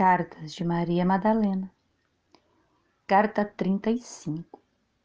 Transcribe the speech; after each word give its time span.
Cartas 0.00 0.54
de 0.54 0.64
Maria 0.64 1.04
Madalena. 1.04 1.70
Carta 3.06 3.44
35. 3.44 4.58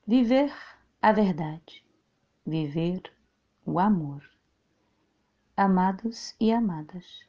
Viver 0.08 0.54
a 1.02 1.12
verdade. 1.12 1.86
Viver 2.46 3.02
o 3.66 3.78
amor. 3.78 4.24
Amados 5.58 6.34
e 6.40 6.50
amadas, 6.50 7.28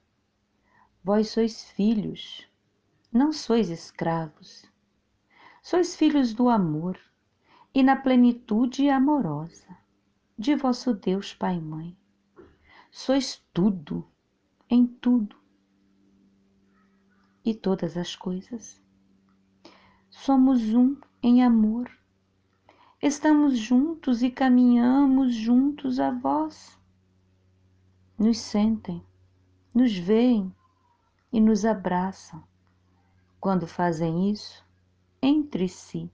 vós 1.03 1.31
sois 1.31 1.65
filhos, 1.71 2.49
não 3.13 3.33
sois 3.33 3.69
escravos. 3.69 4.65
Sois 5.61 5.97
filhos 5.97 6.33
do 6.33 6.49
amor 6.49 6.97
e 7.75 7.83
na 7.83 7.97
plenitude 7.97 8.89
amorosa 8.89 9.77
de 10.39 10.55
vosso 10.55 10.95
Deus 10.95 11.35
Pai 11.35 11.57
e 11.57 11.61
Mãe. 11.61 11.97
Sois 12.93 13.45
tudo, 13.53 14.09
em 14.71 14.87
tudo 14.87 15.46
e 17.47 17.55
todas 17.55 17.97
as 17.97 18.17
coisas. 18.17 18.83
Somos 20.11 20.75
um 20.75 21.01
em 21.23 21.45
amor. 21.45 21.89
Estamos 23.01 23.57
juntos 23.57 24.21
e 24.21 24.31
caminhamos 24.31 25.33
juntos 25.33 26.01
a 26.01 26.11
vós. 26.11 26.77
Nos 28.19 28.39
sentem, 28.39 29.07
nos 29.73 29.97
veem 29.97 30.53
e 31.33 31.41
nos 31.41 31.65
abraçam. 31.65 32.43
Quando 33.39 33.65
fazem 33.65 34.33
isso, 34.33 34.67
entre 35.23 35.69
si. 35.69 36.11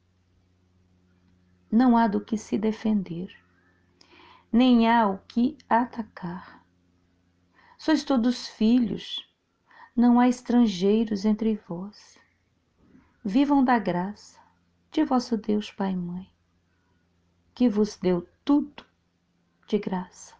Não 1.70 1.96
há 1.96 2.06
do 2.06 2.20
que 2.20 2.36
se 2.36 2.58
defender, 2.58 3.34
nem 4.52 4.86
há 4.86 5.08
o 5.08 5.16
que 5.26 5.56
atacar. 5.66 6.62
Sois 7.78 8.04
todos 8.04 8.48
filhos, 8.48 9.31
não 9.94 10.18
há 10.18 10.26
estrangeiros 10.26 11.24
entre 11.24 11.56
vós. 11.68 12.18
Vivam 13.22 13.62
da 13.62 13.78
graça 13.78 14.40
de 14.90 15.04
vosso 15.04 15.36
Deus 15.36 15.70
Pai 15.70 15.92
e 15.92 15.96
Mãe, 15.96 16.30
que 17.54 17.68
vos 17.68 17.96
deu 17.96 18.26
tudo 18.44 18.84
de 19.68 19.78
graça. 19.78 20.34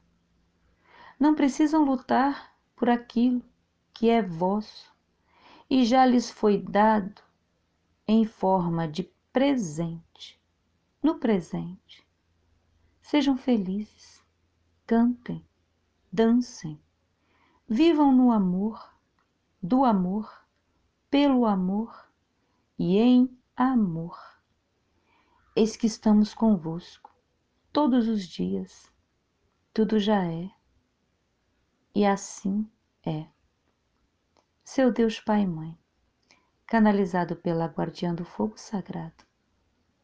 Não 1.20 1.34
precisam 1.34 1.84
lutar 1.84 2.54
por 2.74 2.88
aquilo 2.88 3.42
que 3.92 4.08
é 4.08 4.22
vosso 4.22 4.90
e 5.68 5.84
já 5.84 6.05
lhes 6.05 6.30
foi 6.30 6.58
dado 6.58 7.22
em 8.08 8.24
forma 8.24 8.88
de 8.88 9.05
presente, 9.32 10.40
no 11.02 11.18
presente. 11.18 12.06
Sejam 13.00 13.36
felizes, 13.36 14.24
cantem, 14.86 15.46
dancem, 16.10 16.80
vivam 17.68 18.12
no 18.12 18.32
amor 18.32 18.91
do 19.62 19.84
amor, 19.84 20.44
pelo 21.08 21.46
amor 21.46 22.10
e 22.77 22.98
em 22.98 23.38
amor. 23.56 24.18
Eis 25.55 25.77
que 25.77 25.86
estamos 25.86 26.34
convosco 26.34 27.14
todos 27.72 28.08
os 28.08 28.27
dias, 28.27 28.92
tudo 29.72 30.00
já 30.00 30.27
é, 30.27 30.50
e 31.94 32.05
assim 32.05 32.68
é. 33.06 33.28
Seu 34.64 34.92
Deus 34.92 35.20
Pai 35.20 35.42
e 35.42 35.46
Mãe, 35.46 35.78
canalizado 36.66 37.36
pela 37.36 37.66
Guardiã 37.66 38.12
do 38.12 38.24
Fogo 38.24 38.58
Sagrado, 38.58 39.24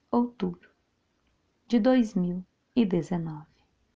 outubro 0.08 0.70
de 1.66 1.80
2019. 1.80 3.57